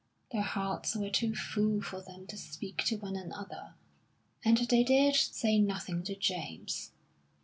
Their 0.31 0.41
hearts 0.41 0.95
were 0.95 1.11
too 1.11 1.35
full 1.35 1.79
for 1.79 2.01
them 2.01 2.25
to 2.25 2.35
speak 2.35 2.83
to 2.85 2.97
one 2.97 3.15
another, 3.15 3.75
and 4.43 4.57
they 4.57 4.83
dared 4.83 5.13
say 5.15 5.59
nothing 5.59 6.01
to 6.05 6.15
James. 6.15 6.91